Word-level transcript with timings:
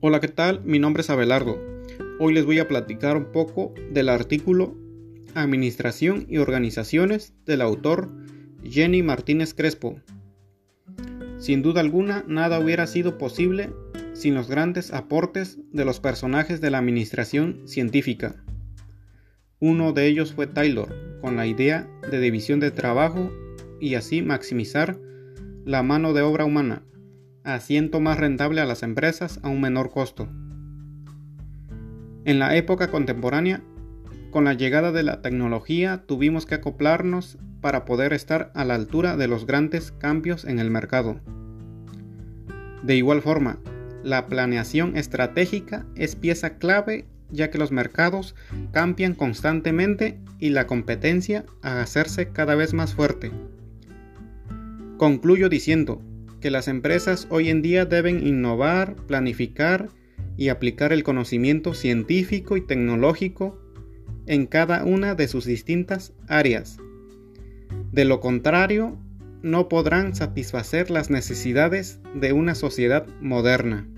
Hola, 0.00 0.20
¿qué 0.20 0.28
tal? 0.28 0.62
Mi 0.64 0.78
nombre 0.78 1.00
es 1.00 1.10
Abelardo. 1.10 1.58
Hoy 2.20 2.32
les 2.32 2.46
voy 2.46 2.60
a 2.60 2.68
platicar 2.68 3.16
un 3.16 3.32
poco 3.32 3.74
del 3.90 4.10
artículo 4.10 4.76
Administración 5.34 6.24
y 6.28 6.38
Organizaciones 6.38 7.34
del 7.46 7.62
autor 7.62 8.08
Jenny 8.62 9.02
Martínez 9.02 9.54
Crespo. 9.54 10.00
Sin 11.38 11.62
duda 11.62 11.80
alguna, 11.80 12.24
nada 12.28 12.60
hubiera 12.60 12.86
sido 12.86 13.18
posible 13.18 13.70
sin 14.12 14.36
los 14.36 14.48
grandes 14.48 14.92
aportes 14.92 15.58
de 15.72 15.84
los 15.84 15.98
personajes 15.98 16.60
de 16.60 16.70
la 16.70 16.78
administración 16.78 17.66
científica. 17.66 18.36
Uno 19.58 19.92
de 19.92 20.06
ellos 20.06 20.32
fue 20.32 20.46
Taylor, 20.46 20.94
con 21.20 21.34
la 21.34 21.48
idea 21.48 21.88
de 22.08 22.20
división 22.20 22.60
de 22.60 22.70
trabajo 22.70 23.32
y 23.80 23.96
así 23.96 24.22
maximizar 24.22 24.96
la 25.64 25.82
mano 25.82 26.12
de 26.12 26.22
obra 26.22 26.44
humana 26.44 26.84
haciendo 27.44 28.00
más 28.00 28.18
rentable 28.18 28.60
a 28.60 28.66
las 28.66 28.82
empresas 28.82 29.40
a 29.42 29.48
un 29.48 29.60
menor 29.60 29.90
costo. 29.90 30.28
En 32.24 32.38
la 32.38 32.56
época 32.56 32.90
contemporánea, 32.90 33.62
con 34.30 34.44
la 34.44 34.52
llegada 34.52 34.92
de 34.92 35.02
la 35.02 35.22
tecnología 35.22 36.04
tuvimos 36.06 36.44
que 36.44 36.56
acoplarnos 36.56 37.38
para 37.60 37.84
poder 37.84 38.12
estar 38.12 38.52
a 38.54 38.64
la 38.64 38.74
altura 38.74 39.16
de 39.16 39.28
los 39.28 39.46
grandes 39.46 39.92
cambios 39.92 40.44
en 40.44 40.58
el 40.58 40.70
mercado. 40.70 41.20
De 42.82 42.96
igual 42.96 43.22
forma, 43.22 43.58
la 44.02 44.26
planeación 44.26 44.96
estratégica 44.96 45.86
es 45.96 46.16
pieza 46.16 46.58
clave 46.58 47.06
ya 47.30 47.50
que 47.50 47.58
los 47.58 47.72
mercados 47.72 48.34
cambian 48.72 49.14
constantemente 49.14 50.18
y 50.38 50.50
la 50.50 50.66
competencia 50.66 51.44
a 51.62 51.80
hacerse 51.80 52.28
cada 52.28 52.54
vez 52.54 52.74
más 52.74 52.94
fuerte. 52.94 53.30
Concluyo 54.96 55.48
diciendo, 55.48 56.02
que 56.40 56.50
las 56.50 56.68
empresas 56.68 57.26
hoy 57.30 57.48
en 57.48 57.62
día 57.62 57.84
deben 57.84 58.26
innovar, 58.26 58.96
planificar 59.06 59.88
y 60.36 60.48
aplicar 60.48 60.92
el 60.92 61.02
conocimiento 61.02 61.74
científico 61.74 62.56
y 62.56 62.60
tecnológico 62.60 63.58
en 64.26 64.46
cada 64.46 64.84
una 64.84 65.14
de 65.14 65.26
sus 65.26 65.44
distintas 65.44 66.12
áreas. 66.28 66.78
De 67.92 68.04
lo 68.04 68.20
contrario, 68.20 68.98
no 69.42 69.68
podrán 69.68 70.14
satisfacer 70.14 70.90
las 70.90 71.10
necesidades 71.10 72.00
de 72.14 72.32
una 72.32 72.54
sociedad 72.54 73.06
moderna. 73.20 73.88